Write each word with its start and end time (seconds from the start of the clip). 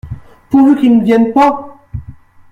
Pourvu 0.49 0.77
qu’il 0.77 0.97
ne 0.97 1.03
vienne 1.03 1.31
pas! 1.31 1.77